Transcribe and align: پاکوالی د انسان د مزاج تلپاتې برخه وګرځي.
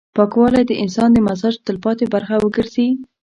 پاکوالی 0.15 0.63
د 0.67 0.71
انسان 0.83 1.09
د 1.13 1.17
مزاج 1.27 1.55
تلپاتې 1.67 2.05
برخه 2.13 2.35
وګرځي. 2.39 2.87